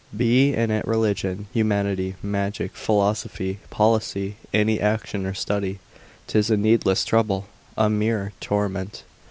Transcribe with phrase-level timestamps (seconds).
[0.17, 5.77] Be it in religion, humanity, magic, philosophy, policy, any action or study,
[6.25, 7.45] 'tis a needless trouble,
[7.77, 9.03] a mere torment.